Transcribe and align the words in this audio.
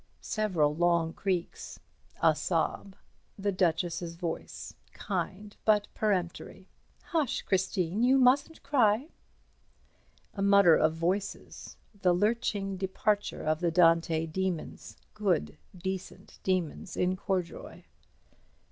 Several 0.19 0.73
long 0.75 1.13
creaks. 1.13 1.79
A 2.23 2.33
sob. 2.35 2.95
The 3.37 3.51
Duchess's 3.51 4.15
voice, 4.15 4.73
kind 4.93 5.55
but 5.63 5.87
peremptory. 5.93 6.67
"Hush, 7.03 7.43
Christine. 7.43 8.01
You 8.01 8.17
mustn't 8.17 8.63
cry." 8.63 9.09
A 10.33 10.41
mutter 10.41 10.75
of 10.75 10.95
voices. 10.95 11.77
The 12.01 12.13
lurching 12.13 12.77
departure 12.77 13.43
of 13.43 13.59
the 13.59 13.69
Dante 13.69 14.25
demons—good, 14.25 15.59
decent 15.77 16.39
demons 16.41 16.97
in 16.97 17.15
corduroy. 17.15 17.75
Dr. 17.75 17.85